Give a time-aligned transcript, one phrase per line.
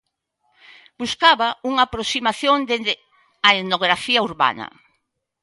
[1.01, 2.93] Buscaba unha aproximación dende
[3.47, 4.67] a etnografía urbana.